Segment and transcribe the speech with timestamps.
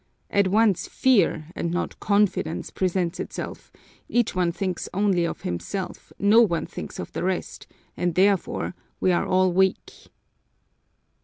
[0.31, 3.71] At once fear, and not confidence, presents itself;
[4.09, 9.11] each one thinks only of himself, no one thinks of the rest, and therefore we
[9.11, 10.09] are all weak!"